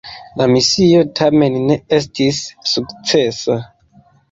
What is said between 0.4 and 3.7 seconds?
misio tamen ne estis sukcesa.